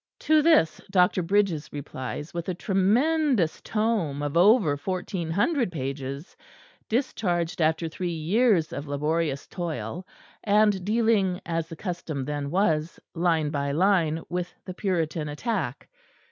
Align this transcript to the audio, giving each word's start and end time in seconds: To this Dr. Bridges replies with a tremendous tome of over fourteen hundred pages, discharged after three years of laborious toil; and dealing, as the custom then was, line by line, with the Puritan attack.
To 0.21 0.41
this 0.41 0.81
Dr. 0.89 1.21
Bridges 1.21 1.69
replies 1.71 2.33
with 2.33 2.49
a 2.49 2.55
tremendous 2.55 3.61
tome 3.61 4.23
of 4.23 4.35
over 4.35 4.75
fourteen 4.75 5.29
hundred 5.29 5.71
pages, 5.71 6.35
discharged 6.89 7.61
after 7.61 7.87
three 7.87 8.09
years 8.15 8.73
of 8.73 8.87
laborious 8.87 9.45
toil; 9.45 10.07
and 10.43 10.83
dealing, 10.83 11.39
as 11.45 11.67
the 11.69 11.75
custom 11.75 12.25
then 12.25 12.49
was, 12.49 12.99
line 13.13 13.51
by 13.51 13.73
line, 13.73 14.23
with 14.27 14.51
the 14.65 14.73
Puritan 14.73 15.29
attack. 15.29 15.87